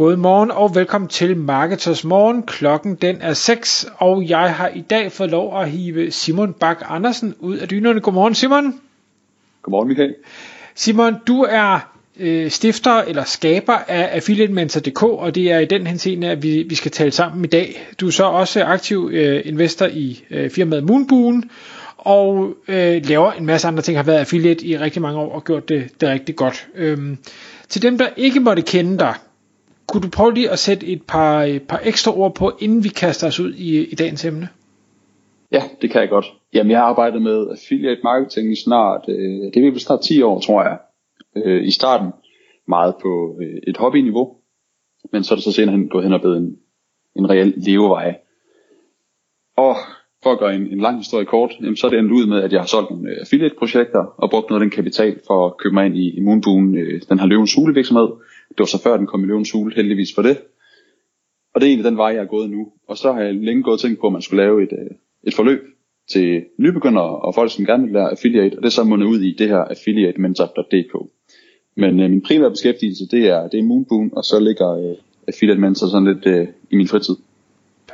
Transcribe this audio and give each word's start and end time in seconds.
Godmorgen 0.00 0.50
og 0.50 0.74
velkommen 0.74 1.08
til 1.08 1.36
Marketers 1.36 2.04
Morgen. 2.04 2.42
Klokken 2.42 2.94
den 2.94 3.16
er 3.20 3.32
6, 3.32 3.86
og 3.96 4.28
jeg 4.28 4.54
har 4.54 4.68
i 4.68 4.80
dag 4.80 5.12
fået 5.12 5.30
lov 5.30 5.60
at 5.60 5.70
hive 5.70 6.10
Simon 6.10 6.52
Bak 6.52 6.82
Andersen 6.88 7.34
ud 7.40 7.56
af 7.56 7.68
dynerne. 7.68 8.00
Godmorgen 8.00 8.34
Simon. 8.34 8.80
Godmorgen 9.62 9.88
Michael. 9.88 10.14
Simon, 10.74 11.14
du 11.26 11.42
er 11.42 11.90
øh, 12.16 12.50
stifter 12.50 12.98
eller 12.98 13.24
skaber 13.24 13.72
af 13.72 14.16
affiliatementor.dk, 14.16 15.02
og 15.02 15.34
det 15.34 15.52
er 15.52 15.58
i 15.58 15.64
den 15.64 15.86
henseende, 15.86 16.30
at 16.30 16.42
vi, 16.42 16.62
vi 16.68 16.74
skal 16.74 16.90
tale 16.90 17.10
sammen 17.10 17.44
i 17.44 17.48
dag. 17.48 17.92
Du 18.00 18.06
er 18.06 18.10
så 18.10 18.24
også 18.24 18.64
aktiv 18.64 19.10
øh, 19.12 19.42
investor 19.44 19.86
i 19.86 20.24
øh, 20.30 20.50
firmaet 20.50 20.84
Moonboon, 20.84 21.50
og 21.96 22.54
øh, 22.68 23.04
laver 23.04 23.32
en 23.32 23.46
masse 23.46 23.68
andre 23.68 23.82
ting, 23.82 23.98
har 23.98 24.04
været 24.04 24.18
affiliate 24.18 24.66
i 24.66 24.78
rigtig 24.78 25.02
mange 25.02 25.18
år 25.18 25.34
og 25.34 25.44
gjort 25.44 25.68
det, 25.68 25.88
det 26.00 26.08
rigtig 26.08 26.36
godt. 26.36 26.68
Øhm, 26.74 27.18
til 27.68 27.82
dem, 27.82 27.98
der 27.98 28.06
ikke 28.16 28.40
måtte 28.40 28.62
kende 28.62 28.98
dig, 28.98 29.14
kunne 29.90 30.02
du 30.02 30.10
prøve 30.10 30.34
lige 30.34 30.50
at 30.50 30.58
sætte 30.58 30.86
et 30.86 31.02
par, 31.02 31.42
et 31.42 31.62
par 31.62 31.80
ekstra 31.84 32.18
ord 32.18 32.34
på, 32.34 32.52
inden 32.60 32.84
vi 32.84 32.88
kaster 32.88 33.26
os 33.26 33.40
ud 33.40 33.52
i, 33.54 33.84
i 33.84 33.94
dagens 33.94 34.24
emne? 34.24 34.48
Ja, 35.52 35.62
det 35.82 35.90
kan 35.90 36.00
jeg 36.00 36.08
godt. 36.08 36.26
Jamen, 36.54 36.70
jeg 36.70 36.78
har 36.78 36.86
arbejdet 36.86 37.22
med 37.22 37.46
affiliate 37.50 38.00
marketing 38.04 38.52
i 38.52 38.56
snart, 38.64 39.04
øh, 39.08 39.52
det 39.54 39.56
er 39.56 39.70
vel 39.70 39.80
snart 39.80 40.00
10 40.00 40.22
år, 40.22 40.40
tror 40.40 40.62
jeg. 40.62 40.78
Øh, 41.36 41.66
I 41.66 41.70
starten 41.70 42.12
meget 42.68 42.94
på 43.02 43.36
øh, 43.42 43.60
et 43.66 43.76
hobbyniveau, 43.76 44.36
men 45.12 45.24
så 45.24 45.34
er 45.34 45.36
det 45.36 45.44
så 45.44 45.52
senere 45.52 45.76
hen 45.76 45.88
gået 45.88 46.04
hen 46.04 46.12
og 46.12 46.20
blevet 46.20 46.36
en, 46.36 46.56
en 47.16 47.30
reel 47.30 47.54
levevej. 47.56 48.18
Og 49.56 49.76
for 50.22 50.32
at 50.32 50.38
gøre 50.38 50.54
en, 50.54 50.66
en 50.66 50.80
lang 50.80 50.96
historie 50.96 51.26
kort, 51.26 51.52
jamen, 51.60 51.76
så 51.76 51.86
er 51.86 51.90
det 51.90 51.98
endt 51.98 52.12
ud 52.12 52.26
med, 52.26 52.42
at 52.42 52.52
jeg 52.52 52.60
har 52.60 52.66
solgt 52.66 52.90
nogle 52.90 53.10
øh, 53.10 53.16
affiliate-projekter 53.20 54.14
og 54.18 54.30
brugt 54.30 54.50
noget 54.50 54.60
af 54.60 54.64
den 54.64 54.70
kapital 54.70 55.20
for 55.26 55.46
at 55.46 55.56
købe 55.56 55.74
mig 55.74 55.86
ind 55.86 55.96
i, 55.96 56.16
i 56.16 56.20
Moonboon, 56.20 56.78
øh, 56.78 57.02
den 57.08 57.18
her 57.18 57.26
løvens 57.26 57.54
hulevirksomhed, 57.54 58.06
virksomhed. 58.06 58.26
Det 58.50 58.58
var 58.58 58.64
så 58.64 58.82
før 58.82 58.96
den 58.96 59.06
kom 59.06 59.24
i 59.24 59.26
løvens 59.26 59.50
hule, 59.50 59.74
heldigvis 59.74 60.14
for 60.14 60.22
det. 60.22 60.38
Og 61.54 61.60
det 61.60 61.66
er 61.66 61.70
egentlig 61.70 61.90
den 61.90 61.96
vej, 61.96 62.06
jeg 62.06 62.22
er 62.22 62.34
gået 62.36 62.50
nu. 62.50 62.72
Og 62.88 62.98
så 62.98 63.12
har 63.12 63.20
jeg 63.20 63.34
længe 63.34 63.62
gået 63.62 63.74
og 63.74 63.80
tænkt 63.80 64.00
på, 64.00 64.06
at 64.06 64.12
man 64.12 64.22
skulle 64.22 64.42
lave 64.42 64.62
et, 64.62 64.72
øh, 64.72 64.96
et 65.24 65.34
forløb 65.34 65.60
til 66.12 66.44
nybegyndere 66.58 67.16
og 67.16 67.34
folk, 67.34 67.52
som 67.52 67.64
gerne 67.64 67.84
vil 67.84 67.92
lære 67.92 68.10
affiliate, 68.10 68.54
og 68.56 68.62
det 68.62 68.66
er 68.66 68.70
så 68.70 68.84
mundet 68.84 69.06
ud 69.06 69.20
i 69.20 69.32
det 69.38 69.48
her 69.48 69.58
affiliatementor.dk. 69.58 71.10
Men 71.76 72.00
øh, 72.00 72.10
min 72.10 72.22
primære 72.22 72.50
beskæftigelse, 72.50 73.08
det 73.10 73.28
er, 73.28 73.48
det 73.48 73.60
er 73.60 73.64
Moonboon, 73.64 74.10
og 74.12 74.24
så 74.24 74.40
ligger 74.40 74.70
øh, 74.70 74.96
affiliate 75.28 75.60
mentor 75.60 75.86
sådan 75.86 76.14
lidt 76.14 76.26
øh, 76.26 76.48
i 76.70 76.76
min 76.76 76.88
fritid. 76.88 77.16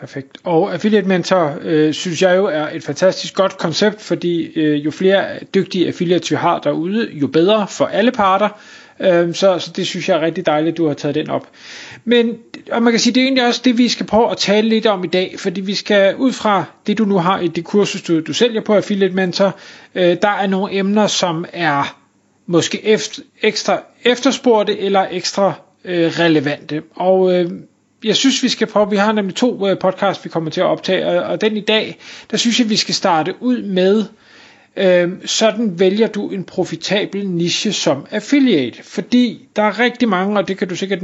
Perfekt. 0.01 0.39
Og 0.45 0.73
Affiliate 0.73 1.09
Mentor 1.09 1.59
øh, 1.63 1.93
synes 1.93 2.23
jeg 2.23 2.37
jo 2.37 2.47
er 2.47 2.69
et 2.69 2.83
fantastisk 2.83 3.35
godt 3.35 3.59
koncept, 3.59 4.01
fordi 4.01 4.61
øh, 4.61 4.85
jo 4.85 4.91
flere 4.91 5.25
dygtige 5.55 5.87
affiliates 5.87 6.31
vi 6.31 6.37
har 6.37 6.59
derude, 6.59 7.09
jo 7.13 7.27
bedre 7.27 7.67
for 7.69 7.85
alle 7.85 8.13
parter. 8.13 8.49
Øh, 9.01 9.35
så, 9.35 9.59
så 9.59 9.71
det 9.77 9.87
synes 9.87 10.09
jeg 10.09 10.17
er 10.17 10.21
rigtig 10.21 10.47
dejligt, 10.47 10.73
at 10.73 10.77
du 10.79 10.87
har 10.87 10.95
taget 10.95 11.15
den 11.15 11.31
op. 11.31 11.49
Men 12.05 12.39
og 12.71 12.83
man 12.83 12.93
kan 12.93 13.01
sige, 13.01 13.15
det 13.15 13.21
er 13.21 13.25
egentlig 13.25 13.47
også 13.47 13.61
det, 13.65 13.79
vi 13.79 13.89
skal 13.89 14.07
prøve 14.07 14.31
at 14.31 14.37
tale 14.37 14.69
lidt 14.69 14.87
om 14.87 15.05
i 15.05 15.07
dag, 15.07 15.35
fordi 15.39 15.61
vi 15.61 15.75
skal 15.75 16.17
ud 16.17 16.33
fra 16.33 16.65
det, 16.87 16.99
du 16.99 17.05
nu 17.05 17.19
har 17.19 17.41
i 17.41 17.49
det 17.49 17.65
kursus, 17.65 18.03
du, 18.03 18.21
du 18.21 18.33
sælger 18.33 18.61
på 18.61 18.75
Affiliate 18.75 19.15
Mentor, 19.15 19.57
øh, 19.95 20.17
der 20.23 20.29
er 20.29 20.47
nogle 20.47 20.75
emner, 20.75 21.07
som 21.07 21.45
er 21.53 21.99
måske 22.47 22.85
efter, 22.85 23.23
ekstra 23.43 23.83
efterspurgte 24.05 24.79
eller 24.79 25.07
ekstra 25.11 25.53
øh, 25.85 26.07
relevante. 26.07 26.83
Og 26.95 27.35
øh, 27.35 27.51
jeg 28.05 28.17
synes, 28.17 28.43
vi 28.43 28.49
skal 28.49 28.67
prøve, 28.67 28.91
vi 28.91 28.97
har 28.97 29.13
nemlig 29.13 29.35
to 29.35 29.69
øh, 29.69 29.79
podcasts, 29.79 30.25
vi 30.25 30.29
kommer 30.31 30.51
til 30.51 30.61
at 30.61 30.67
optage, 30.67 31.07
og, 31.07 31.25
og 31.25 31.41
den 31.41 31.57
i 31.57 31.61
dag, 31.61 31.99
der 32.31 32.37
synes 32.37 32.61
jeg, 32.61 32.71
vi 32.71 32.77
skal 32.77 32.95
starte 32.95 33.35
ud 33.41 33.63
med, 33.63 34.05
øh, 34.77 35.09
sådan 35.25 35.81
vælger 35.81 36.07
du 36.07 36.29
en 36.29 36.45
profitabel 36.45 37.29
niche 37.29 37.73
som 37.73 38.07
affiliate, 38.11 38.83
fordi 38.83 39.49
der 39.57 39.63
er 39.63 39.79
rigtig 39.79 40.09
mange, 40.09 40.39
og 40.39 40.49
det 40.49 40.59
kan 40.59 40.69
du 40.69 40.77
sikkert 40.77 41.01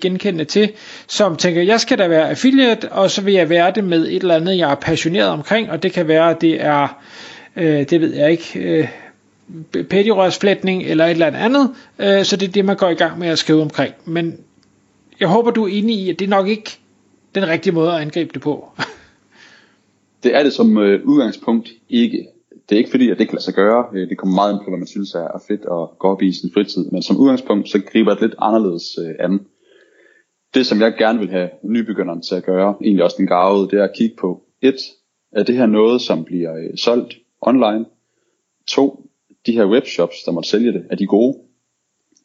genkende 0.00 0.44
til, 0.44 0.72
som 1.06 1.36
tænker, 1.36 1.62
jeg 1.62 1.80
skal 1.80 1.98
da 1.98 2.08
være 2.08 2.30
affiliate, 2.30 2.92
og 2.92 3.10
så 3.10 3.22
vil 3.22 3.34
jeg 3.34 3.48
være 3.48 3.72
det 3.74 3.84
med 3.84 4.06
et 4.06 4.14
eller 4.14 4.34
andet, 4.34 4.58
jeg 4.58 4.70
er 4.70 4.74
passioneret 4.74 5.28
omkring, 5.28 5.70
og 5.70 5.82
det 5.82 5.92
kan 5.92 6.08
være, 6.08 6.30
at 6.30 6.40
det 6.40 6.62
er, 6.62 7.02
øh, 7.56 7.90
det 7.90 8.00
ved 8.00 8.14
jeg 8.14 8.30
ikke, 8.30 8.60
øh, 8.60 8.88
pettirørsflætning 9.90 10.82
eller 10.82 11.04
et 11.04 11.10
eller 11.10 11.26
andet, 11.26 11.70
øh, 11.98 12.24
så 12.24 12.36
det 12.36 12.48
er 12.48 12.52
det, 12.52 12.64
man 12.64 12.76
går 12.76 12.88
i 12.88 12.94
gang 12.94 13.18
med 13.18 13.28
at 13.28 13.38
skrive 13.38 13.62
omkring. 13.62 13.94
Men 14.04 14.36
jeg 15.20 15.28
håber, 15.28 15.50
du 15.50 15.64
er 15.64 15.68
enig 15.68 15.96
i, 15.98 16.10
at 16.10 16.18
det 16.18 16.24
er 16.24 16.30
nok 16.30 16.48
ikke 16.48 16.78
den 17.34 17.48
rigtige 17.48 17.72
måde 17.72 17.92
at 17.92 18.00
angribe 18.00 18.30
det 18.34 18.42
på. 18.42 18.68
det 20.22 20.36
er 20.36 20.42
det 20.42 20.52
som 20.52 20.78
øh, 20.78 21.00
udgangspunkt 21.04 21.68
ikke. 21.90 22.26
Det 22.68 22.74
er 22.74 22.78
ikke 22.78 22.90
fordi, 22.90 23.10
at 23.10 23.18
det 23.18 23.28
kan 23.28 23.34
lade 23.34 23.44
sig 23.44 23.54
gøre. 23.54 23.86
Øh, 23.94 24.08
det 24.08 24.18
kommer 24.18 24.34
meget 24.34 24.52
ind 24.52 24.60
på, 24.60 24.70
hvad 24.70 24.78
man 24.78 24.86
synes 24.86 25.14
er 25.14 25.42
fedt 25.48 25.60
at 25.60 25.98
gå 25.98 26.08
op 26.08 26.22
i 26.22 26.32
sin 26.32 26.50
fritid. 26.54 26.90
Men 26.90 27.02
som 27.02 27.16
udgangspunkt, 27.16 27.68
så 27.68 27.82
griber 27.92 28.10
det 28.10 28.22
lidt 28.22 28.34
anderledes 28.38 28.98
øh, 28.98 29.14
an. 29.18 29.46
Det, 30.54 30.66
som 30.66 30.80
jeg 30.80 30.94
gerne 30.98 31.18
vil 31.18 31.30
have 31.30 31.50
nybegynderen 31.64 32.22
til 32.22 32.34
at 32.34 32.44
gøre, 32.44 32.74
egentlig 32.82 33.04
også 33.04 33.16
den 33.18 33.26
gavede, 33.26 33.70
det 33.70 33.78
er 33.78 33.84
at 33.84 33.96
kigge 33.96 34.16
på, 34.16 34.42
et, 34.62 34.76
er 35.32 35.42
det 35.42 35.56
her 35.56 35.66
noget, 35.66 36.00
som 36.00 36.24
bliver 36.24 36.56
øh, 36.56 36.76
solgt 36.76 37.14
online? 37.40 37.84
To, 38.68 39.10
de 39.46 39.52
her 39.52 39.66
webshops, 39.66 40.16
der 40.26 40.32
måtte 40.32 40.48
sælge 40.48 40.72
det, 40.72 40.86
er 40.90 40.96
de 40.96 41.06
gode? 41.06 41.38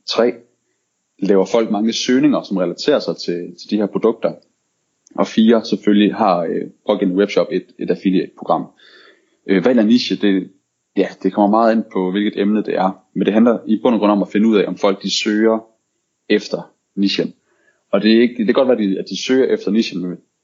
Tre, 0.07 0.33
laver 1.19 1.45
folk 1.45 1.71
mange 1.71 1.93
søgninger, 1.93 2.41
som 2.41 2.57
relaterer 2.57 2.99
sig 2.99 3.17
til, 3.17 3.55
til 3.61 3.69
de 3.69 3.77
her 3.77 3.85
produkter. 3.85 4.33
Og 5.15 5.27
fire, 5.27 5.65
selvfølgelig 5.65 6.15
har 6.15 6.39
øh, 6.39 6.67
pågældende 6.87 7.19
webshop 7.19 7.47
et, 7.51 7.65
et 7.79 7.91
affiliate-program. 7.91 8.65
Øh, 9.49 9.65
valg 9.65 9.79
af 9.79 9.85
niche? 9.85 10.15
Det, 10.15 10.51
ja, 10.97 11.07
det 11.23 11.33
kommer 11.33 11.49
meget 11.57 11.75
ind 11.75 11.83
på, 11.93 12.11
hvilket 12.11 12.41
emne 12.41 12.63
det 12.63 12.75
er. 12.75 13.03
Men 13.15 13.25
det 13.25 13.33
handler 13.33 13.59
i 13.67 13.79
bund 13.81 13.95
og 13.95 13.99
grund 13.99 14.11
om 14.11 14.21
at 14.21 14.31
finde 14.31 14.47
ud 14.47 14.57
af, 14.57 14.67
om 14.67 14.77
folk 14.77 15.03
de 15.03 15.11
søger 15.11 15.59
efter 16.29 16.71
nichen. 16.95 17.33
Og 17.91 18.01
det, 18.01 18.17
er 18.17 18.21
ikke, 18.21 18.35
det 18.37 18.45
kan 18.45 18.53
godt 18.53 18.67
være, 18.67 18.99
at 18.99 19.05
de 19.09 19.23
søger 19.23 19.53
efter 19.53 19.71
nichen, 19.71 20.01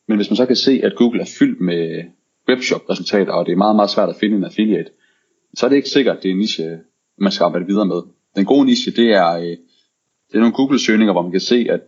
men 0.08 0.18
hvis 0.18 0.30
man 0.30 0.38
så 0.38 0.46
kan 0.46 0.56
se, 0.56 0.82
at 0.84 0.96
Google 0.96 1.22
er 1.22 1.36
fyldt 1.40 1.62
med 1.62 2.04
webshop-resultater, 2.50 3.32
og 3.32 3.46
det 3.46 3.52
er 3.52 3.58
meget, 3.58 3.76
meget 3.76 3.90
svært 3.90 4.10
at 4.10 4.16
finde 4.16 4.38
en 4.38 4.44
affiliate, 4.44 4.92
så 5.54 5.66
er 5.66 5.70
det 5.70 5.76
ikke 5.76 5.90
sikkert, 5.90 6.18
at 6.18 6.24
det 6.24 6.30
er 6.30 6.34
en 6.34 6.40
niche, 6.40 6.80
man 7.18 7.32
skal 7.32 7.44
arbejde 7.44 7.66
videre 7.66 7.86
med. 7.86 8.02
Den 8.36 8.46
gode 8.46 8.66
niche, 8.66 8.92
det 8.92 9.10
er, 9.12 9.38
øh, 9.38 9.58
det 10.28 10.36
er 10.36 10.40
nogle 10.40 10.54
Google-søgninger, 10.54 11.14
hvor 11.14 11.22
man 11.22 11.32
kan 11.32 11.40
se, 11.40 11.68
at 11.70 11.82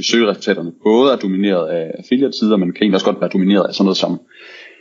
søgeresultaterne 0.00 0.72
både 0.82 1.12
er 1.12 1.16
domineret 1.16 1.68
af 1.68 1.94
affiliate-sider, 1.98 2.56
men 2.56 2.72
kan 2.72 2.82
egentlig 2.82 2.96
også 2.96 3.06
godt 3.06 3.20
være 3.20 3.30
domineret 3.30 3.66
af 3.68 3.74
sådan 3.74 3.84
noget 3.84 3.96
som, 3.96 4.20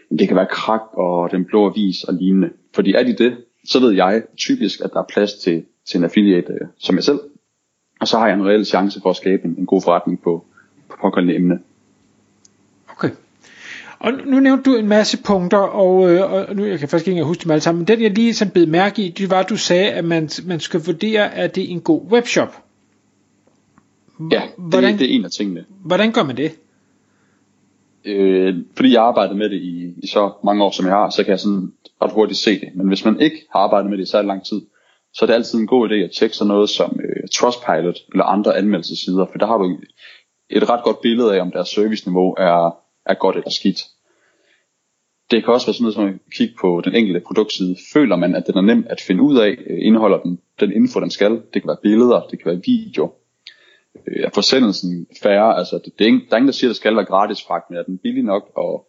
det 0.10 0.28
kan 0.28 0.38
være 0.38 0.48
krak 0.52 0.82
og 0.94 1.32
den 1.32 1.46
blå 1.46 1.70
avis 1.70 2.04
og 2.04 2.14
lignende. 2.14 2.50
Fordi 2.76 2.94
er 2.94 3.04
de 3.04 3.14
det, 3.14 3.38
så 3.66 3.80
ved 3.80 3.92
jeg 3.92 4.24
typisk, 4.38 4.82
at 4.82 4.90
der 4.94 5.00
er 5.00 5.06
plads 5.10 5.34
til, 5.34 5.64
til 5.88 5.98
en 5.98 6.04
affiliate 6.04 6.54
øh, 6.54 6.68
som 6.78 6.96
jeg 6.96 7.04
selv. 7.04 7.20
Og 8.02 8.08
så 8.08 8.18
har 8.18 8.28
jeg 8.28 8.36
en 8.36 8.46
reel 8.46 8.66
chance 8.66 9.02
for 9.02 9.10
at 9.10 9.16
skabe 9.16 9.46
en, 9.46 9.56
en 9.58 9.66
god 9.66 9.82
forretning 9.82 10.22
på, 10.22 10.46
på 10.90 10.98
pågående 11.02 11.36
emne. 11.36 11.60
Okay. 12.88 13.10
Og 14.00 14.14
nu 14.26 14.40
nævnte 14.40 14.72
du 14.72 14.76
en 14.76 14.88
masse 14.88 15.24
punkter, 15.24 15.58
og, 15.58 16.12
øh, 16.12 16.32
og 16.32 16.56
nu 16.56 16.66
jeg 16.66 16.80
kan 16.80 16.90
faktisk 16.90 17.08
ikke 17.08 17.24
huske 17.24 17.44
dem 17.44 17.52
alle 17.52 17.62
sammen, 17.62 17.80
men 17.80 17.88
den 17.88 18.02
jeg 18.02 18.12
lige 18.12 18.34
sådan 18.34 18.52
bed 18.52 18.66
mærke 18.66 19.06
i, 19.06 19.10
det 19.10 19.30
var, 19.30 19.40
at 19.40 19.50
du 19.50 19.58
sagde, 19.58 19.92
at 19.92 20.06
man, 20.06 20.30
man 20.46 20.60
skal 20.60 20.86
vurdere, 20.86 21.34
at 21.34 21.56
det 21.56 21.64
er 21.64 21.68
en 21.68 21.82
god 21.82 22.02
webshop. 22.12 22.64
Ja, 24.32 24.42
det, 24.42 24.50
hvordan, 24.58 25.00
det 25.00 25.12
er 25.12 25.16
en 25.16 25.26
af 25.26 25.32
tingene. 25.32 25.66
Hvordan 25.86 26.12
gør 26.12 26.24
man 26.24 26.38
det? 26.38 26.52
Øh, 28.06 28.56
fordi 28.76 28.94
jeg 28.94 29.02
har 29.02 29.08
arbejdet 29.08 29.38
med 29.38 29.50
det 29.50 29.62
i, 29.62 29.94
i 30.04 30.08
så 30.08 30.32
mange 30.44 30.64
år, 30.64 30.72
som 30.72 30.86
jeg 30.86 30.94
har, 30.94 31.10
så 31.10 31.24
kan 31.24 31.32
jeg 31.32 31.40
sådan 31.40 31.74
ret 32.02 32.12
hurtigt 32.12 32.40
se 32.40 32.60
det. 32.60 32.70
Men 32.76 32.88
hvis 32.88 33.06
man 33.06 33.20
ikke 33.20 33.46
har 33.52 33.60
arbejdet 33.60 33.90
med 33.90 33.98
det 33.98 34.04
i 34.04 34.10
så 34.10 34.22
lang 34.22 34.46
tid, 34.46 34.62
så 35.14 35.26
er 35.26 35.28
det 35.28 35.34
altid 35.34 35.60
en 35.60 35.68
god 35.68 35.90
idé 35.90 35.94
at 35.94 36.12
tjekke 36.12 36.36
sådan 36.36 36.48
noget 36.48 36.70
som 36.70 37.00
øh, 37.04 37.28
Trustpilot 37.34 37.98
eller 38.12 38.26
andre 38.26 38.58
anmeldelsesider, 38.58 39.26
for 39.32 39.38
der 39.38 39.48
har 39.48 39.58
du 39.58 39.78
et 40.50 40.70
ret 40.70 40.84
godt 40.84 41.02
billede 41.02 41.36
af, 41.36 41.42
om 41.42 41.52
deres 41.52 41.70
serviceniveau 41.70 42.34
er, 42.34 42.78
er 43.06 43.14
godt 43.14 43.36
eller 43.36 43.50
skidt. 43.50 43.80
Det 45.32 45.44
kan 45.44 45.54
også 45.54 45.68
være 45.68 45.74
sådan 45.74 45.84
noget 45.84 45.96
som 45.96 46.06
at 46.06 46.34
kigge 46.36 46.54
på 46.62 46.82
den 46.86 46.96
enkelte 46.96 47.20
produktside. 47.20 47.76
Føler 47.94 48.16
man, 48.16 48.36
at 48.36 48.48
den 48.48 48.58
er 48.58 48.62
nem 48.62 48.86
at 48.90 49.02
finde 49.02 49.22
ud 49.22 49.38
af, 49.38 49.58
øh, 49.70 49.78
indeholder 49.82 50.20
den 50.20 50.40
den 50.60 50.72
info, 50.72 51.00
den 51.00 51.10
skal. 51.10 51.32
Det 51.32 51.62
kan 51.62 51.68
være 51.68 51.84
billeder, 51.84 52.28
det 52.32 52.40
kan 52.40 52.52
være 52.52 52.62
video, 52.66 53.14
øh, 54.08 54.24
er 54.24 54.30
forsendelsen 54.34 55.08
færre, 55.24 55.58
altså 55.58 55.76
det, 55.86 55.94
det 56.00 56.06
er 56.06 56.08
ingen, 56.08 56.22
der 56.30 56.34
er 56.34 56.38
ingen, 56.38 56.48
der 56.48 56.54
siger, 56.54 56.70
at 56.70 56.74
det 56.74 56.78
skal 56.78 56.96
være 56.96 57.06
gratis 57.06 57.44
fragt, 57.48 57.70
men 57.70 57.80
er 57.80 57.84
den 57.84 57.98
billig 57.98 58.24
nok, 58.24 58.52
og 58.56 58.88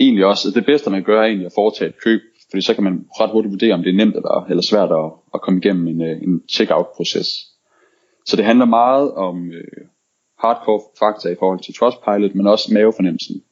egentlig 0.00 0.26
også, 0.26 0.50
det 0.50 0.66
bedste 0.66 0.90
man 0.90 1.02
gør 1.02 1.20
er 1.20 1.26
egentlig 1.26 1.46
at 1.46 1.52
foretage 1.54 1.88
et 1.88 2.02
køb, 2.04 2.20
fordi 2.50 2.62
så 2.62 2.74
kan 2.74 2.84
man 2.84 3.06
ret 3.20 3.30
hurtigt 3.30 3.52
vurdere, 3.52 3.74
om 3.74 3.82
det 3.82 3.90
er 3.90 3.96
nemt 3.96 4.16
eller, 4.16 4.46
eller 4.50 4.62
svært 4.62 4.92
at, 4.92 5.12
at 5.34 5.40
komme 5.40 5.60
igennem 5.60 5.88
en, 5.88 6.02
øh, 6.02 6.22
en 6.22 6.42
checkout-proces. 6.48 7.28
Så 8.26 8.36
det 8.36 8.44
handler 8.44 8.64
meget 8.64 9.12
om 9.12 9.50
øh, 9.50 9.84
hardcore 10.38 10.80
fakta 10.98 11.28
i 11.28 11.36
forhold 11.38 11.60
til 11.60 11.74
Trustpilot, 11.74 12.34
men 12.34 12.46
også 12.46 12.74
mavefornemmelsen. 12.74 13.42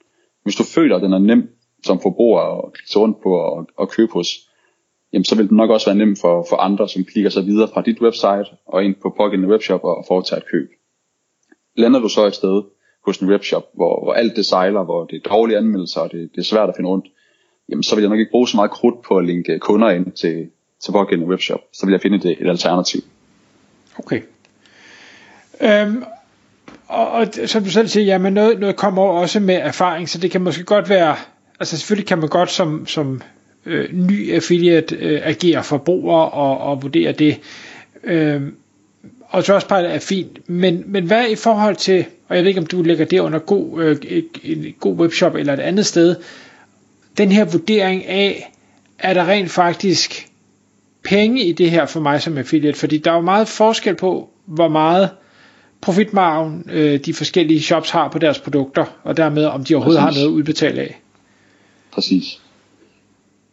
Hvis 0.43 0.57
du 0.57 0.65
føler, 0.65 0.97
at 0.97 1.03
den 1.03 1.13
er 1.13 1.19
nem 1.19 1.49
som 1.85 2.01
forbruger 2.01 2.41
at 2.41 2.73
klikke 2.73 2.99
rundt 2.99 3.23
på 3.23 3.33
og, 3.37 3.67
og 3.77 3.91
købe 3.91 4.13
hos, 4.13 4.29
jamen 5.13 5.25
så 5.25 5.35
vil 5.35 5.45
det 5.45 5.53
nok 5.53 5.71
også 5.71 5.87
være 5.87 5.97
nemt 5.97 6.19
for, 6.21 6.47
for 6.49 6.57
andre, 6.57 6.89
som 6.89 7.05
klikker 7.05 7.31
sig 7.31 7.47
videre 7.47 7.69
fra 7.75 7.83
dit 7.83 8.01
website 8.01 8.57
og 8.67 8.85
ind 8.85 8.95
på 9.03 9.15
pågældende 9.17 9.53
webshop 9.53 9.85
og 9.85 10.05
foretager 10.09 10.41
et 10.41 10.49
køb. 10.51 10.71
Lander 11.77 12.01
du 12.01 12.09
så 12.09 12.27
et 12.27 12.35
sted 12.35 12.63
hos 13.07 13.19
en 13.19 13.29
webshop, 13.29 13.65
hvor, 13.75 14.05
hvor 14.05 14.13
alt 14.13 14.37
det 14.37 14.47
sejler, 14.47 14.85
hvor 14.85 15.05
det 15.05 15.17
er 15.17 15.29
dårlige 15.29 15.59
anmeldelser, 15.59 16.01
og 16.01 16.13
det, 16.13 16.31
det 16.35 16.39
er 16.39 16.45
svært 16.45 16.69
at 16.69 16.77
finde 16.77 16.91
rundt, 16.91 17.07
jamen 17.69 17.83
så 17.83 17.95
vil 17.95 18.03
jeg 18.03 18.09
nok 18.09 18.19
ikke 18.19 18.31
bruge 18.31 18.49
så 18.49 18.57
meget 18.57 18.71
krudt 18.71 19.03
på 19.03 19.17
at 19.17 19.27
linke 19.27 19.59
kunder 19.59 19.91
ind 19.91 20.13
til, 20.13 20.49
til 20.85 20.93
pågældende 20.93 21.31
webshop. 21.31 21.61
Så 21.73 21.87
vil 21.87 21.93
jeg 21.93 22.01
finde 22.01 22.17
et, 22.17 22.37
et 22.41 22.49
alternativ. 22.49 23.01
Okay. 23.99 24.23
Øhm, 25.61 26.05
og, 26.89 27.11
og 27.11 27.27
som 27.47 27.65
du 27.65 27.71
selv 27.71 27.89
siger, 27.89 28.05
jamen 28.05 28.33
noget, 28.33 28.61
noget 28.61 28.77
kommer 28.77 29.03
også 29.03 29.41
med 29.41 29.55
erfaring, 29.55 30.09
så 30.09 30.19
det 30.19 30.31
kan 30.31 30.41
måske 30.41 30.65
godt 30.65 30.89
være, 30.89 31.17
altså 31.61 31.79
selvfølgelig 31.79 32.07
kan 32.07 32.19
man 32.19 32.29
godt 32.29 32.51
som, 32.51 32.87
som 32.87 33.23
øh, 33.67 33.89
ny 33.93 34.33
affiliate 34.35 34.97
øh, 34.97 35.21
agere 35.25 35.65
forbruger 35.65 36.19
og, 36.19 36.59
og 36.59 36.83
vurdere 36.83 37.13
det. 37.13 37.41
Øh, 38.05 38.43
og 39.29 39.45
Trustpilot 39.45 39.85
er 39.85 39.99
fint, 39.99 40.49
men, 40.51 40.83
men 40.87 41.05
hvad 41.05 41.29
i 41.31 41.35
forhold 41.35 41.77
til, 41.77 42.05
og 42.29 42.37
jeg 42.37 42.45
ved 42.45 42.49
ikke 42.49 42.61
om 42.61 42.67
du 42.67 42.83
lægger 42.83 43.05
det 43.05 43.19
under 43.19 43.39
god, 43.39 43.83
øh, 43.83 44.23
en 44.45 44.75
god 44.81 44.95
webshop 44.97 45.35
eller 45.35 45.53
et 45.53 45.61
andet 45.61 45.87
sted, 45.87 46.17
den 47.19 47.33
her 47.33 47.45
vurdering 47.45 48.07
af, 48.07 48.53
er 48.99 49.15
der 49.15 49.29
rent 49.29 49.51
faktisk 49.51 50.27
penge 51.05 51.45
i 51.45 51.53
det 51.53 51.71
her 51.71 51.87
for 51.87 52.01
mig 52.01 52.23
som 52.23 52.39
affiliate, 52.39 52.79
fordi 52.79 52.99
der 52.99 53.11
er 53.11 53.15
jo 53.15 53.21
meget 53.21 53.49
forskel 53.49 53.95
på, 53.95 54.31
hvor 54.47 54.69
meget 54.69 55.11
profitmargen 55.81 56.65
øh, 56.71 57.01
de 57.01 57.15
forskellige 57.15 57.63
shops 57.63 57.91
har 57.91 58.09
på 58.09 58.19
deres 58.19 58.39
produkter, 58.39 58.85
og 59.05 59.17
dermed 59.17 59.45
om 59.45 59.65
de 59.65 59.75
overhovedet 59.75 60.03
Præcis. 60.03 60.17
har 60.17 60.21
noget 60.23 60.33
at 60.33 60.37
udbetale 60.39 60.81
af. 60.81 61.01
Præcis. 61.93 62.42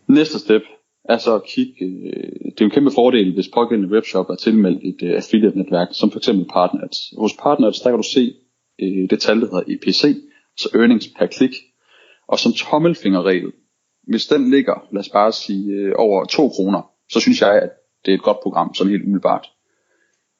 Næste 0.09 0.39
step 0.39 0.61
er 1.03 1.17
så 1.17 1.35
at 1.35 1.43
kigge, 1.43 1.85
øh, 1.85 2.51
det 2.51 2.61
er 2.61 2.65
en 2.65 2.71
kæmpe 2.71 2.91
fordel, 2.91 3.33
hvis 3.33 3.47
pågældende 3.53 3.93
webshop 3.93 4.29
er 4.29 4.35
tilmeldt 4.35 4.83
et 4.83 5.09
øh, 5.09 5.15
affiliate-netværk, 5.15 5.87
som 5.91 6.11
for 6.11 6.19
eksempel 6.19 6.45
Partners. 6.53 6.97
Hos 7.17 7.33
Partners, 7.39 7.79
der 7.79 7.89
kan 7.89 7.97
du 7.97 8.09
se 8.13 8.33
øh, 8.81 9.09
det 9.09 9.19
tal, 9.21 9.41
der 9.41 9.45
hedder 9.45 9.73
EPC, 9.75 10.01
så 10.01 10.07
altså 10.51 10.69
earnings 10.73 11.07
per 11.17 11.25
klik, 11.25 11.55
og 12.27 12.39
som 12.39 12.51
tommelfingerregel, 12.53 13.51
hvis 14.07 14.27
den 14.27 14.51
ligger, 14.51 14.87
lad 14.91 14.99
os 14.99 15.09
bare 15.09 15.31
sige, 15.31 15.97
over 15.97 16.25
2 16.25 16.49
kroner, 16.49 16.81
så 17.11 17.19
synes 17.19 17.41
jeg, 17.41 17.53
at 17.61 17.69
det 18.05 18.11
er 18.11 18.15
et 18.15 18.23
godt 18.23 18.39
program, 18.43 18.73
sådan 18.73 18.91
helt 18.91 19.03
umiddelbart. 19.03 19.47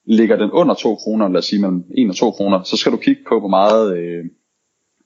Ligger 0.05 0.37
den 0.37 0.51
under 0.51 0.75
2 0.75 0.95
kroner, 0.95 1.27
lad 1.27 1.37
os 1.37 1.45
sige 1.45 1.61
mellem 1.61 1.83
1 1.97 2.09
og 2.09 2.15
2 2.15 2.31
kroner, 2.31 2.63
så 2.63 2.77
skal 2.77 2.91
du 2.91 2.97
kigge 2.97 3.21
på, 3.27 3.39
hvor 3.39 3.49
meget 3.49 3.97
øh, 3.97 4.25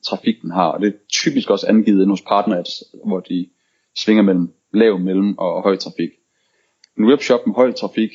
trafik 0.07 0.41
den 0.41 0.51
har. 0.51 0.67
Og 0.67 0.81
det 0.81 0.87
er 0.87 0.97
typisk 1.11 1.49
også 1.49 1.67
angivet 1.67 2.07
hos 2.07 2.21
partners, 2.21 2.69
hvor 3.05 3.19
de 3.19 3.49
svinger 3.97 4.23
mellem 4.23 4.53
lav, 4.73 4.99
mellem 4.99 5.37
og 5.37 5.63
høj 5.63 5.75
trafik. 5.75 6.09
En 6.97 7.05
webshop 7.05 7.47
med 7.47 7.55
høj 7.55 7.71
trafik 7.71 8.09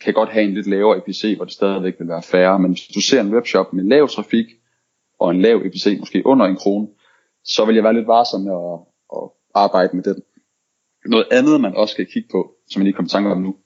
kan 0.00 0.14
godt 0.14 0.28
have 0.28 0.44
en 0.44 0.54
lidt 0.54 0.66
lavere 0.66 0.98
EPC, 0.98 1.32
hvor 1.36 1.44
det 1.44 1.54
stadigvæk 1.54 1.94
vil 1.98 2.08
være 2.08 2.22
færre, 2.22 2.58
men 2.58 2.70
hvis 2.70 2.86
du 2.94 3.00
ser 3.00 3.20
en 3.20 3.34
webshop 3.34 3.72
med 3.72 3.84
lav 3.84 4.08
trafik 4.08 4.46
og 5.18 5.30
en 5.30 5.42
lav 5.42 5.56
EPC, 5.64 5.96
måske 5.98 6.26
under 6.26 6.46
en 6.46 6.56
krone, 6.56 6.88
så 7.44 7.64
vil 7.64 7.74
jeg 7.74 7.84
være 7.84 7.94
lidt 7.94 8.06
varsom 8.06 8.40
med 8.40 8.52
at, 8.52 8.78
at 9.16 9.30
arbejde 9.54 9.96
med 9.96 10.04
den. 10.04 10.22
Noget 11.06 11.26
andet, 11.30 11.60
man 11.60 11.76
også 11.76 11.92
skal 11.92 12.06
kigge 12.06 12.28
på, 12.32 12.54
som 12.70 12.80
jeg 12.80 12.84
lige 12.84 12.94
kommer 12.94 13.08
i 13.08 13.14
tanke 13.14 13.30
om 13.30 13.42
nu, 13.42 13.56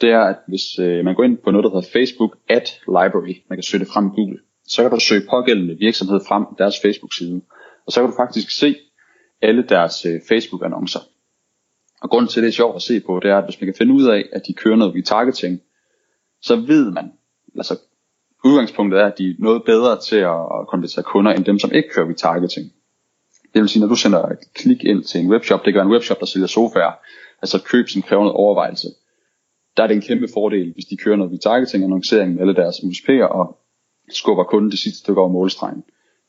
det 0.00 0.10
er, 0.10 0.20
at 0.20 0.38
hvis 0.48 0.78
øh, 0.78 1.04
man 1.04 1.14
går 1.14 1.24
ind 1.24 1.38
på 1.44 1.50
noget, 1.50 1.64
der 1.64 1.70
hedder 1.70 1.92
Facebook 1.96 2.32
Ad 2.48 2.66
Library, 2.96 3.36
man 3.48 3.56
kan 3.56 3.62
søge 3.62 3.80
det 3.84 3.92
frem 3.92 4.06
i 4.06 4.14
Google, 4.16 4.38
så 4.68 4.82
kan 4.82 4.90
du 4.90 5.00
søge 5.00 5.28
pågældende 5.30 5.76
virksomhed 5.78 6.20
frem 6.28 6.44
deres 6.58 6.76
Facebook-side, 6.82 7.40
og 7.86 7.92
så 7.92 8.00
kan 8.00 8.10
du 8.10 8.16
faktisk 8.16 8.50
se 8.50 8.76
alle 9.42 9.62
deres 9.62 10.06
øh, 10.06 10.20
Facebook-annoncer. 10.28 11.00
Og 12.02 12.10
grunden 12.10 12.28
til, 12.28 12.40
at 12.40 12.42
det 12.42 12.48
er 12.48 12.52
sjovt 12.52 12.76
at 12.76 12.82
se 12.82 13.00
på, 13.00 13.20
det 13.22 13.30
er, 13.30 13.38
at 13.38 13.44
hvis 13.44 13.60
man 13.60 13.66
kan 13.66 13.78
finde 13.78 13.94
ud 13.94 14.04
af, 14.04 14.24
at 14.32 14.42
de 14.46 14.52
kører 14.52 14.76
noget 14.76 14.94
retargeting, 14.94 15.60
så 16.42 16.56
ved 16.56 16.90
man, 16.90 17.12
altså 17.56 17.78
udgangspunktet 18.44 19.00
er, 19.00 19.06
at 19.06 19.18
de 19.18 19.30
er 19.30 19.34
noget 19.38 19.62
bedre 19.64 20.00
til 20.00 20.16
at 20.16 20.66
konvertere 20.68 21.02
kunder, 21.02 21.32
end 21.32 21.44
dem, 21.44 21.58
som 21.58 21.72
ikke 21.72 21.88
kører 21.94 22.08
retargeting. 22.08 22.72
Det 23.54 23.62
vil 23.62 23.68
sige, 23.68 23.80
når 23.80 23.88
du 23.88 23.96
sender 23.96 24.22
et 24.22 24.52
klik 24.54 24.84
ind 24.84 25.04
til 25.04 25.20
en 25.20 25.30
webshop, 25.30 25.64
det 25.64 25.74
gør 25.74 25.82
en 25.82 25.90
webshop, 25.90 26.20
der 26.20 26.26
sælger 26.26 26.46
sofaer, 26.46 26.92
altså 27.42 27.62
køb, 27.62 27.88
som 27.88 28.02
kræver 28.02 28.22
noget 28.22 28.36
overvejelse, 28.36 28.88
der 29.76 29.82
er 29.82 29.86
det 29.86 29.94
en 29.94 30.02
kæmpe 30.02 30.28
fordel, 30.34 30.72
hvis 30.72 30.84
de 30.84 30.96
kører 30.96 31.16
noget 31.16 31.32
retargeting 31.32 31.84
annoncering 31.84 32.32
med 32.32 32.40
alle 32.40 32.54
deres 32.54 32.76
USP'er 32.76 33.24
og 33.24 33.58
skubber 34.10 34.44
kunden 34.44 34.70
det 34.70 34.78
sidste 34.78 34.98
stykke 34.98 35.20
over 35.20 35.32
målstregen. 35.32 35.84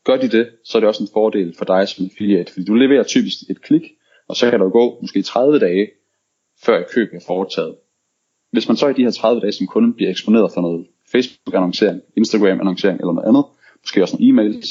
Gør 0.07 0.18
de 0.18 0.30
det, 0.38 0.50
så 0.63 0.77
er 0.77 0.80
det 0.80 0.88
også 0.88 1.04
en 1.04 1.09
fordel 1.13 1.56
for 1.57 1.65
dig 1.65 1.88
som 1.88 2.06
affiliate, 2.06 2.54
fordi 2.54 2.65
du 2.65 2.74
leverer 2.74 3.04
typisk 3.04 3.38
et 3.50 3.62
klik, 3.62 3.83
og 4.27 4.36
så 4.36 4.50
kan 4.50 4.59
der 4.59 4.69
gå 4.69 4.98
måske 5.01 5.21
30 5.21 5.59
dage, 5.59 5.89
før 6.65 6.80
et 6.80 6.86
køb 6.94 7.09
er 7.13 7.24
foretaget. 7.27 7.75
Hvis 8.51 8.68
man 8.68 8.77
så 8.77 8.88
i 8.88 8.94
de 8.94 9.04
her 9.04 9.12
30 9.12 9.42
dage 9.42 9.51
som 9.51 9.68
kunde 9.68 9.94
bliver 9.94 10.12
eksponeret 10.12 10.51
for 10.54 10.62
noget 10.62 10.88
Facebook-annoncering, 11.12 12.01
Instagram-annoncering 12.18 13.00
eller 13.00 13.13
noget 13.13 13.27
andet, 13.27 13.45
måske 13.83 14.01
også 14.01 14.18
nogle 14.18 14.27
e-mails, 14.30 14.68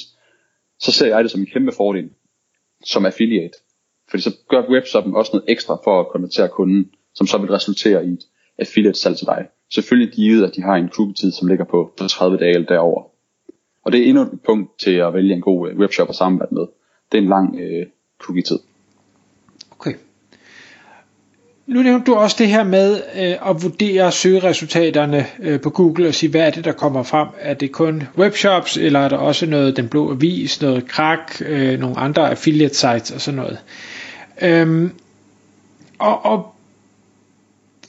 så 0.80 0.92
ser 0.92 1.06
jeg 1.06 1.24
det 1.24 1.30
som 1.30 1.40
en 1.40 1.46
kæmpe 1.46 1.72
fordel 1.72 2.10
som 2.84 3.06
affiliate. 3.06 3.58
Fordi 4.10 4.22
så 4.22 4.36
gør 4.48 4.70
webshoppen 4.70 5.14
også 5.14 5.30
noget 5.32 5.50
ekstra 5.50 5.74
for 5.84 6.00
at 6.00 6.08
konvertere 6.08 6.48
kunden, 6.48 6.90
som 7.14 7.26
så 7.26 7.38
vil 7.38 7.50
resultere 7.50 8.06
i 8.06 8.10
et 8.10 8.24
affiliate 8.58 8.98
salg 8.98 9.16
til 9.16 9.26
dig. 9.26 9.48
Selvfølgelig 9.74 10.12
givet, 10.14 10.44
at 10.44 10.56
de 10.56 10.62
har 10.62 10.74
en 10.76 10.88
cookie-tid, 10.88 11.32
som 11.32 11.48
ligger 11.48 11.64
på 11.64 11.94
30 11.98 12.38
dage 12.38 12.54
eller 12.54 12.68
derover. 12.68 13.15
Og 13.86 13.92
det 13.92 14.00
er 14.00 14.04
endnu 14.04 14.22
et 14.22 14.40
punkt 14.46 14.78
til 14.78 14.90
at 14.90 15.14
vælge 15.14 15.34
en 15.34 15.40
god 15.40 15.70
øh, 15.70 15.78
webshop 15.78 16.08
at 16.08 16.14
samarbejde 16.14 16.54
med. 16.54 16.66
Det 17.12 17.18
er 17.18 17.22
en 17.22 17.28
lang 17.28 17.60
øh, 17.60 17.86
cookie-tid. 18.20 18.58
Okay. 19.70 19.94
Nu 21.66 21.82
nævnte 21.82 22.06
du 22.06 22.14
også 22.14 22.36
det 22.38 22.48
her 22.48 22.64
med 22.64 23.02
øh, 23.16 23.50
at 23.50 23.62
vurdere 23.62 24.12
søgeresultaterne 24.12 25.26
øh, 25.40 25.60
på 25.60 25.70
Google 25.70 26.08
og 26.08 26.14
sige, 26.14 26.30
hvad 26.30 26.40
er 26.40 26.50
det, 26.50 26.64
der 26.64 26.72
kommer 26.72 27.02
frem? 27.02 27.28
Er 27.38 27.54
det 27.54 27.72
kun 27.72 28.02
webshops, 28.18 28.76
eller 28.76 29.00
er 29.00 29.08
der 29.08 29.16
også 29.16 29.46
noget 29.46 29.76
Den 29.76 29.88
Blå 29.88 30.10
Avis, 30.10 30.62
noget 30.62 30.88
Krak, 30.88 31.32
øh, 31.40 31.80
nogle 31.80 31.98
andre 31.98 32.30
affiliate 32.30 32.74
sites 32.74 33.10
og 33.10 33.20
sådan 33.20 33.36
noget? 33.36 33.58
Øhm, 34.42 34.92
og, 35.98 36.24
og 36.24 36.54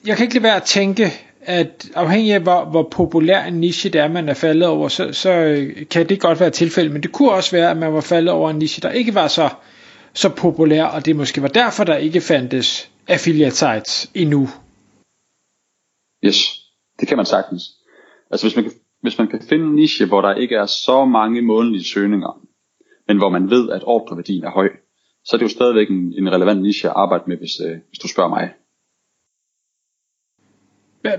jeg 0.06 0.18
kan 0.18 0.24
ikke 0.24 0.36
lade 0.36 0.44
være 0.44 0.56
at 0.56 0.64
tænke, 0.64 1.14
at 1.48 1.90
afhængig 1.96 2.34
af 2.34 2.42
hvor, 2.42 2.66
hvor 2.66 2.88
populær 2.92 3.44
en 3.44 3.54
niche 3.54 3.90
det 3.90 4.02
er, 4.02 4.08
man 4.08 4.30
er 4.30 4.34
faldet 4.34 4.68
over, 4.68 4.88
så, 4.88 5.14
så 5.14 5.32
øh, 5.32 5.88
kan 5.90 6.10
det 6.10 6.22
godt 6.22 6.40
være 6.40 6.50
tilfældet, 6.50 6.94
men 6.94 7.04
det 7.04 7.12
kunne 7.12 7.32
også 7.32 7.52
være, 7.52 7.72
at 7.72 7.78
man 7.78 7.94
var 7.94 8.02
faldet 8.02 8.32
over 8.32 8.50
en 8.50 8.56
niche, 8.56 8.82
der 8.82 8.90
ikke 8.90 9.16
var 9.16 9.28
så, 9.28 9.50
så 10.14 10.30
populær, 10.30 10.84
og 10.84 11.06
det 11.06 11.16
måske 11.16 11.42
var 11.42 11.48
derfor, 11.48 11.84
der 11.84 11.98
ikke 11.98 12.22
fandtes 12.22 12.92
affiliate 13.08 13.56
sites 13.56 14.12
endnu. 14.16 14.48
Yes, 16.26 16.38
det 17.00 17.08
kan 17.08 17.18
man 17.18 17.26
sagtens. 17.26 17.64
Altså 18.32 18.46
hvis 18.46 18.56
man 18.56 18.64
kan, 18.64 18.74
hvis 19.02 19.18
man 19.18 19.28
kan 19.28 19.42
finde 19.50 19.66
en 19.66 19.76
niche, 19.76 20.06
hvor 20.06 20.22
der 20.22 20.36
ikke 20.36 20.56
er 20.56 20.66
så 20.66 21.06
mange 21.06 21.42
månedlige 21.42 21.84
søgninger, 21.84 22.42
men 23.08 23.18
hvor 23.18 23.30
man 23.30 23.50
ved, 23.50 23.70
at 23.70 23.84
ordreværdien 23.86 24.44
er 24.44 24.52
høj, 24.52 24.70
så 25.26 25.36
er 25.36 25.38
det 25.38 25.44
jo 25.44 25.50
stadigvæk 25.50 25.90
en, 25.90 26.14
en 26.18 26.32
relevant 26.32 26.62
niche 26.62 26.90
at 26.90 26.96
arbejde 26.98 27.24
med, 27.28 27.38
hvis, 27.38 27.60
øh, 27.66 27.78
hvis 27.90 28.00
du 28.00 28.08
spørger 28.08 28.30
mig. 28.30 28.50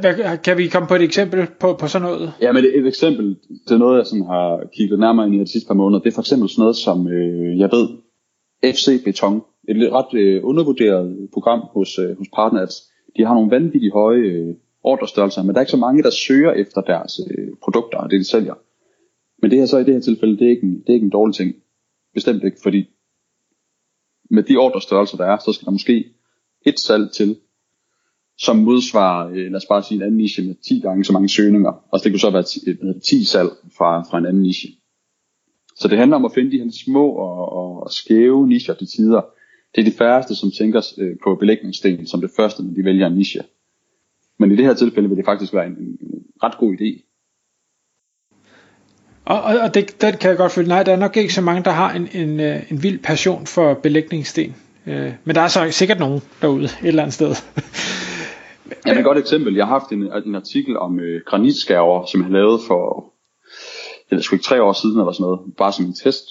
Hvad, 0.01 0.39
kan 0.39 0.59
vi 0.59 0.69
komme 0.69 0.89
på 0.89 0.95
et 0.95 1.03
eksempel 1.03 1.47
på, 1.61 1.75
på 1.81 1.87
sådan 1.89 2.09
noget? 2.09 2.33
Ja, 2.41 2.53
men 2.53 2.65
et, 2.65 2.87
eksempel, 2.87 3.37
det 3.67 3.75
er 3.75 3.79
noget, 3.79 3.99
jeg 3.99 4.07
sådan 4.07 4.27
har 4.27 4.63
kigget 4.77 4.99
nærmere 4.99 5.27
ind 5.27 5.35
i 5.35 5.39
de 5.39 5.53
sidste 5.53 5.67
par 5.67 5.75
måneder. 5.75 6.01
Det 6.03 6.11
er 6.11 6.15
for 6.15 6.23
eksempel 6.23 6.49
sådan 6.49 6.63
noget 6.63 6.77
som, 6.77 7.09
øh, 7.09 7.59
jeg 7.59 7.69
ved, 7.73 7.89
FC 8.65 9.05
Beton. 9.05 9.43
Et 9.69 9.93
ret 9.93 10.15
øh, 10.15 10.41
undervurderet 10.45 11.29
program 11.33 11.61
hos, 11.75 11.99
øh, 11.99 12.19
hos 12.19 12.29
Partners. 12.35 12.75
De 13.17 13.25
har 13.25 13.35
nogle 13.35 13.51
vanvittigt 13.51 13.93
høje 13.93 14.19
øh, 14.19 14.55
ordrestørrelser, 14.83 15.43
men 15.43 15.55
der 15.55 15.59
er 15.59 15.63
ikke 15.63 15.71
så 15.71 15.77
mange, 15.87 16.03
der 16.03 16.11
søger 16.11 16.53
efter 16.53 16.81
deres 16.81 17.21
øh, 17.31 17.49
produkter 17.63 17.99
og 17.99 18.11
det, 18.11 18.21
de 18.21 18.25
sælger. 18.25 18.55
Men 19.43 19.51
det 19.51 19.59
her 19.59 19.67
så 19.67 19.79
i 19.79 19.85
det 19.85 19.95
her 19.95 20.01
tilfælde, 20.01 20.39
det 20.39 20.47
er 20.47 20.51
ikke 20.51 20.63
en, 20.63 20.81
det 20.81 20.89
er 20.89 20.95
ikke 20.95 21.05
en 21.05 21.11
dårlig 21.11 21.35
ting. 21.35 21.55
Bestemt 22.15 22.45
ikke, 22.45 22.59
fordi 22.63 22.85
med 24.31 24.43
de 24.43 24.57
ordrestørrelser, 24.57 25.17
der 25.17 25.25
er, 25.25 25.39
så 25.39 25.53
skal 25.53 25.67
der 25.67 25.71
måske 25.71 26.05
et 26.67 26.81
salg 26.81 27.13
til, 27.13 27.37
som 28.39 28.57
modsvarer, 28.57 29.29
øh, 29.29 29.37
lad 29.37 29.55
os 29.55 29.67
bare 29.67 29.83
sige 29.83 29.97
en 29.97 30.03
anden 30.03 30.17
niche 30.17 30.43
med 30.43 30.55
10 30.55 30.81
gange 30.81 31.05
så 31.05 31.13
mange 31.13 31.29
søgninger. 31.29 31.73
Og 31.91 32.01
det 32.05 32.13
kunne 32.13 32.21
så 32.21 32.31
være 32.31 32.43
10, 32.43 32.61
10 33.05 33.21
øh, 33.21 33.27
salg 33.27 33.49
fra, 33.79 34.03
fra 34.03 34.19
en 34.19 34.27
anden 34.27 34.43
niche. 34.43 34.69
Så 35.77 35.89
det 35.89 35.99
handler 35.99 36.17
om 36.17 36.25
at 36.25 36.33
finde 36.35 36.51
de 36.51 36.59
her 36.59 36.71
små 36.85 37.11
og, 37.11 37.53
og, 37.53 37.83
og 37.83 37.93
skæve 37.93 38.49
nicher 38.49 38.75
til 38.75 38.87
tider. 38.87 39.21
Det 39.75 39.81
er 39.81 39.91
de 39.91 39.97
færreste, 39.97 40.35
som 40.35 40.51
tænker 40.51 40.87
øh, 40.99 41.17
på 41.25 41.35
belægningsdelen 41.35 42.07
som 42.07 42.21
det 42.21 42.31
første, 42.37 42.63
når 42.63 42.75
de 42.75 42.85
vælger 42.85 43.07
en 43.07 43.15
niche. 43.15 43.41
Men 44.39 44.53
i 44.53 44.57
det 44.57 44.65
her 44.65 44.75
tilfælde 44.75 45.09
vil 45.09 45.19
det 45.19 45.25
faktisk 45.25 45.55
være 45.55 45.67
en, 45.67 45.73
en, 45.73 45.99
en 46.01 46.23
ret 46.43 46.59
god 46.59 46.75
idé. 46.75 47.05
Og, 49.25 49.43
og, 49.43 49.59
og 49.59 49.75
det, 49.75 50.01
det 50.01 50.19
kan 50.19 50.31
jeg 50.31 50.37
godt 50.37 50.53
føle, 50.53 50.69
nej, 50.69 50.83
der 50.83 50.93
er 50.93 50.97
nok 50.97 51.17
ikke 51.17 51.35
så 51.35 51.41
mange, 51.41 51.65
der 51.65 51.71
har 51.71 51.95
en, 51.95 52.09
en, 52.13 52.41
en 52.41 52.83
vild 52.83 52.99
passion 52.99 53.47
for 53.47 53.75
belægningssten. 53.75 54.57
Men 55.25 55.35
der 55.35 55.41
er 55.41 55.49
så 55.49 55.69
sikkert 55.71 55.99
nogen 55.99 56.21
derude 56.43 56.65
et 56.65 56.79
eller 56.83 57.03
andet 57.03 57.15
sted. 57.15 57.35
Ja, 58.87 58.99
et 58.99 59.05
godt 59.05 59.19
eksempel. 59.19 59.55
Jeg 59.55 59.67
har 59.67 59.79
haft 59.79 59.93
en, 59.93 60.03
en 60.27 60.35
artikel 60.35 60.77
om 60.77 61.01
øh, 61.01 61.21
granitskærver, 61.27 62.07
som 62.07 62.23
jeg 62.23 62.31
lavede 62.31 62.59
for, 62.67 63.13
eller 64.11 64.21
er 64.21 64.23
sgu 64.23 64.37
ikke 64.37 64.45
tre 64.45 64.63
år 64.63 64.73
siden 64.73 64.99
eller 64.99 65.13
sådan 65.13 65.25
noget, 65.25 65.41
bare 65.57 65.73
som 65.73 65.85
en 65.85 65.95
test. 65.95 66.25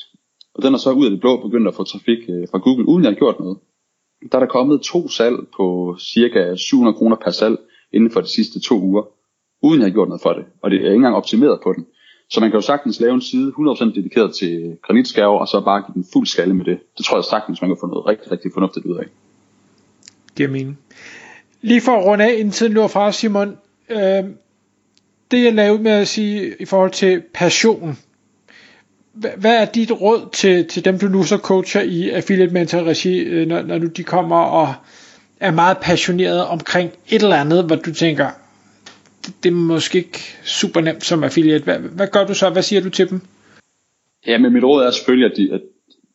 Og 0.55 0.63
den 0.63 0.73
er 0.73 0.77
så 0.77 0.91
ud 0.91 1.05
af 1.05 1.11
det 1.11 1.19
blå 1.19 1.41
begyndt 1.41 1.67
at 1.67 1.75
få 1.75 1.83
trafik 1.83 2.19
øh, 2.29 2.47
fra 2.51 2.57
Google, 2.57 2.87
uden 2.87 3.03
jeg 3.03 3.11
har 3.11 3.15
gjort 3.15 3.39
noget. 3.39 3.57
der 4.31 4.37
er 4.37 4.39
der 4.39 4.47
kommet 4.47 4.81
to 4.81 5.09
salg 5.09 5.37
på 5.57 5.95
cirka 5.99 6.55
700 6.55 6.97
kroner 6.97 7.15
per 7.15 7.31
salg 7.31 7.57
inden 7.93 8.11
for 8.11 8.21
de 8.21 8.27
sidste 8.27 8.59
to 8.59 8.81
uger, 8.81 9.03
uden 9.63 9.79
jeg 9.79 9.87
har 9.87 9.93
gjort 9.93 10.07
noget 10.07 10.21
for 10.21 10.33
det. 10.33 10.45
Og 10.61 10.71
det 10.71 10.77
er 10.77 10.83
ikke 10.83 10.95
engang 10.95 11.15
optimeret 11.15 11.59
på 11.63 11.73
den. 11.73 11.85
Så 12.29 12.39
man 12.39 12.49
kan 12.49 12.57
jo 12.57 12.61
sagtens 12.61 12.99
lave 12.99 13.13
en 13.13 13.21
side 13.21 13.53
100% 13.59 13.85
dedikeret 13.95 14.35
til 14.35 14.77
granitskærver, 14.83 15.39
og 15.39 15.47
så 15.47 15.61
bare 15.61 15.81
give 15.81 15.93
den 15.93 16.05
fuld 16.13 16.27
skalle 16.27 16.53
med 16.53 16.65
det. 16.65 16.79
Det 16.97 17.05
tror 17.05 17.17
jeg 17.17 17.23
sagtens, 17.23 17.61
man 17.61 17.69
kan 17.69 17.77
få 17.79 17.87
noget 17.87 18.05
rigtig, 18.07 18.31
rigtig 18.31 18.51
fornuftigt 18.53 18.85
ud 18.85 18.95
af. 18.95 19.05
Giver 20.35 20.49
mening. 20.49 20.79
Lige 21.61 21.81
for 21.81 21.91
at 21.91 22.05
runde 22.05 22.25
af, 22.25 22.33
inden 22.33 22.51
tiden 22.51 22.73
løber 22.73 22.87
fra 22.87 23.11
Simon. 23.11 23.57
Øh, 23.89 24.23
det 25.31 25.43
jeg 25.43 25.53
lavede 25.53 25.83
med 25.83 25.91
at 25.91 26.07
sige 26.07 26.55
i 26.59 26.65
forhold 26.65 26.91
til 26.91 27.21
passion. 27.33 27.97
Hvad 29.13 29.61
er 29.61 29.65
dit 29.65 29.91
råd 29.91 30.29
til, 30.33 30.67
til 30.67 30.85
dem, 30.85 30.99
du 30.99 31.07
nu 31.07 31.23
så 31.23 31.37
coacher 31.37 31.81
i 31.81 32.09
Affiliate 32.09 32.53
Mentor 32.53 32.83
Regi, 32.83 33.19
øh, 33.19 33.47
når, 33.47 33.61
når 33.61 33.77
nu 33.77 33.87
de 33.87 34.03
kommer 34.03 34.37
og 34.37 34.73
er 35.39 35.51
meget 35.51 35.77
passionerede 35.81 36.47
omkring 36.47 36.91
et 37.09 37.21
eller 37.21 37.35
andet, 37.35 37.65
hvor 37.65 37.75
du 37.75 37.93
tænker, 37.93 38.27
det, 39.25 39.33
det 39.43 39.49
er 39.49 39.53
måske 39.53 39.97
ikke 39.97 40.19
super 40.43 40.81
nemt 40.81 41.05
som 41.05 41.23
affiliate. 41.23 41.63
Hvad, 41.63 41.79
hvad 41.79 42.07
gør 42.07 42.25
du 42.25 42.33
så? 42.33 42.49
Hvad 42.49 42.63
siger 42.63 42.81
du 42.81 42.89
til 42.89 43.09
dem? 43.09 43.21
Ja, 44.27 44.37
men 44.37 44.53
mit 44.53 44.63
råd 44.63 44.83
er 44.83 44.91
selvfølgelig, 44.91 45.31
at, 45.31 45.37
de, 45.37 45.53
at 45.53 45.61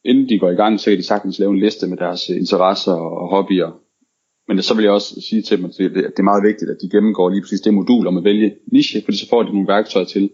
inden 0.04 0.28
de 0.28 0.38
går 0.38 0.50
i 0.50 0.54
gang, 0.54 0.80
så 0.80 0.90
kan 0.90 0.98
de 0.98 1.06
sagtens 1.06 1.38
lave 1.38 1.50
en 1.50 1.60
liste 1.60 1.86
med 1.86 1.96
deres 1.96 2.28
interesser 2.28 2.92
og 2.92 3.28
hobbyer. 3.28 3.81
Men 4.54 4.62
så 4.62 4.74
vil 4.74 4.82
jeg 4.82 4.92
også 4.92 5.20
sige 5.20 5.42
til 5.42 5.58
dem, 5.58 5.64
at 5.64 5.74
det 5.78 6.18
er 6.18 6.22
meget 6.22 6.44
vigtigt, 6.44 6.70
at 6.70 6.76
de 6.82 6.90
gennemgår 6.90 7.30
lige 7.30 7.42
præcis 7.42 7.60
det 7.60 7.74
modul 7.74 8.06
om 8.06 8.16
at 8.16 8.24
vælge 8.24 8.54
niche, 8.72 9.02
fordi 9.04 9.16
så 9.16 9.28
får 9.28 9.42
de 9.42 9.52
nogle 9.52 9.68
værktøjer 9.68 10.06
til 10.06 10.30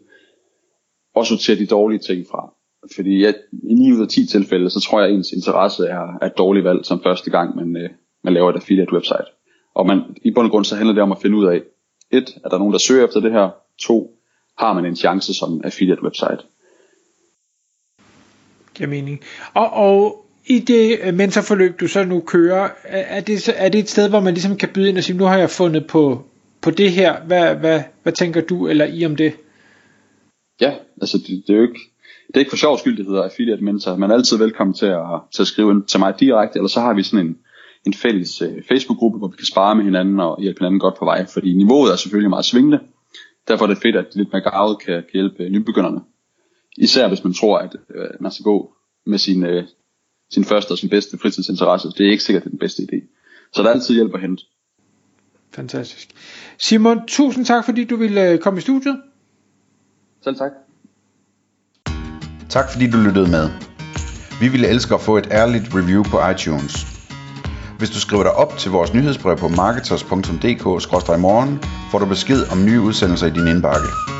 at 1.16 1.26
sortere 1.26 1.56
de 1.56 1.66
dårlige 1.66 1.98
ting 1.98 2.26
fra. 2.30 2.52
Fordi 2.94 3.22
jeg, 3.22 3.34
i 3.52 3.74
9 3.74 3.92
ud 3.92 4.02
af 4.02 4.08
10 4.08 4.26
tilfælde, 4.26 4.70
så 4.70 4.80
tror 4.80 5.00
jeg, 5.00 5.08
at 5.08 5.14
ens 5.14 5.32
interesse 5.32 5.86
er, 5.86 6.18
er 6.22 6.26
et 6.26 6.38
dårligt 6.38 6.64
valg 6.64 6.84
som 6.84 7.02
første 7.02 7.30
gang, 7.30 7.56
man, 7.56 7.76
øh, 7.76 7.90
man 8.24 8.34
laver 8.34 8.50
et 8.50 8.56
affiliate 8.56 8.92
website. 8.92 9.28
Og 9.74 9.86
man, 9.86 10.00
i 10.22 10.30
bund 10.30 10.46
og 10.46 10.50
grund 10.50 10.64
så 10.64 10.76
handler 10.76 10.94
det 10.94 11.02
om 11.02 11.12
at 11.12 11.18
finde 11.22 11.36
ud 11.36 11.46
af, 11.46 11.62
et, 12.10 12.38
er 12.44 12.48
der 12.48 12.58
nogen, 12.58 12.72
der 12.72 12.78
søger 12.78 13.04
efter 13.04 13.20
det 13.20 13.32
her? 13.32 13.50
To, 13.78 14.10
har 14.58 14.72
man 14.72 14.84
en 14.84 14.96
chance 14.96 15.34
som 15.34 15.60
affiliate 15.64 16.02
website? 16.02 16.42
Giver 18.74 18.88
mening. 18.88 19.20
Og, 19.54 19.72
og 19.72 20.27
i 20.48 20.58
det 20.58 21.14
mentorforløb, 21.14 21.80
du 21.80 21.88
så 21.88 22.04
nu 22.04 22.20
kører, 22.20 22.68
er 22.84 23.20
det, 23.20 23.48
er 23.56 23.68
det 23.68 23.78
et 23.78 23.88
sted, 23.88 24.08
hvor 24.08 24.20
man 24.20 24.34
ligesom 24.34 24.56
kan 24.56 24.68
byde 24.74 24.88
ind 24.88 24.98
og 24.98 25.04
sige, 25.04 25.18
nu 25.18 25.24
har 25.24 25.38
jeg 25.38 25.50
fundet 25.50 25.86
på, 25.86 26.24
på 26.60 26.70
det 26.70 26.92
her, 26.92 27.20
hvad, 27.26 27.54
hvad, 27.54 27.82
hvad 28.02 28.12
tænker 28.12 28.40
du 28.40 28.68
eller 28.68 28.84
I 28.84 29.04
om 29.06 29.16
det? 29.16 29.32
Ja, 30.60 30.74
altså 31.00 31.18
det, 31.18 31.42
det 31.46 31.52
er 31.52 31.56
jo 31.56 31.62
ikke, 31.62 31.80
det 32.26 32.34
er 32.36 32.38
ikke 32.38 32.50
for 32.50 32.56
sjov 32.56 32.78
skyld, 32.78 32.96
det 32.96 33.06
hedder 33.06 33.22
affiliate 33.22 33.64
mentor. 33.64 33.96
Man 33.96 34.10
er 34.10 34.14
altid 34.14 34.38
velkommen 34.38 34.74
til 34.74 34.86
at, 34.86 35.20
til 35.34 35.42
at 35.42 35.46
skrive 35.46 35.70
ind 35.70 35.82
til 35.82 36.00
mig 36.00 36.14
direkte, 36.20 36.58
eller 36.58 36.68
så 36.68 36.80
har 36.80 36.94
vi 36.94 37.02
sådan 37.02 37.26
en, 37.26 37.38
en 37.86 37.94
fælles 37.94 38.42
uh, 38.42 38.48
Facebook-gruppe, 38.68 39.18
hvor 39.18 39.28
vi 39.28 39.36
kan 39.36 39.46
spare 39.46 39.74
med 39.74 39.84
hinanden 39.84 40.20
og 40.20 40.42
hjælpe 40.42 40.58
hinanden 40.58 40.80
godt 40.80 40.98
på 40.98 41.04
vej, 41.04 41.26
fordi 41.26 41.54
niveauet 41.54 41.92
er 41.92 41.96
selvfølgelig 41.96 42.30
meget 42.30 42.44
svingende. 42.44 42.80
Derfor 43.48 43.64
er 43.64 43.68
det 43.68 43.78
fedt, 43.78 43.96
at 43.96 44.06
lidt 44.14 44.28
mere 44.32 44.42
gavet 44.42 44.78
kan, 44.78 44.94
kan 44.94 45.10
hjælpe 45.12 45.48
nybegynderne. 45.48 46.00
Især 46.78 47.08
hvis 47.08 47.24
man 47.24 47.34
tror, 47.34 47.58
at 47.58 47.76
øh, 47.94 48.08
man 48.20 48.32
skal 48.32 48.44
gå 48.44 48.72
med 49.06 49.18
sin, 49.18 49.44
øh, 49.44 49.64
sin 50.30 50.44
første 50.44 50.72
og 50.72 50.78
sin 50.78 50.88
bedste 50.88 51.18
fritidsinteresse. 51.18 51.88
Det 51.88 52.06
er 52.06 52.10
ikke 52.10 52.22
sikkert, 52.22 52.42
det 52.42 52.48
er 52.48 52.50
den 52.50 52.58
bedste 52.58 52.82
idé. 52.82 52.96
Så 53.52 53.62
der 53.62 53.68
er 53.68 53.72
altid 53.72 53.94
hjælp 53.94 54.14
at 54.14 54.20
hente. 54.20 54.42
Fantastisk. 55.54 56.08
Simon, 56.58 57.06
tusind 57.06 57.46
tak, 57.46 57.64
fordi 57.64 57.84
du 57.84 57.96
ville 57.96 58.38
komme 58.38 58.58
i 58.58 58.60
studiet. 58.60 59.02
Selv 60.24 60.36
tak. 60.36 60.50
Tak 62.48 62.72
fordi 62.72 62.90
du 62.90 62.98
lyttede 62.98 63.30
med. 63.30 63.50
Vi 64.40 64.48
ville 64.48 64.68
elske 64.68 64.94
at 64.94 65.00
få 65.00 65.16
et 65.16 65.28
ærligt 65.30 65.74
review 65.74 66.02
på 66.02 66.28
iTunes. 66.30 66.86
Hvis 67.78 67.90
du 67.90 68.00
skriver 68.00 68.22
dig 68.22 68.32
op 68.32 68.58
til 68.58 68.70
vores 68.70 68.94
nyhedsbrev 68.94 69.36
på 69.36 69.48
marketers.dk-morgen, 69.48 71.58
får 71.90 71.98
du 71.98 72.06
besked 72.06 72.52
om 72.52 72.64
nye 72.64 72.80
udsendelser 72.80 73.26
i 73.26 73.30
din 73.30 73.46
indbakke. 73.46 74.17